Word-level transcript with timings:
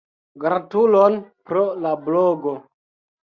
Gratulon 0.43 1.17
pro 1.51 1.63
la 1.83 1.91
blogo. 2.09 2.57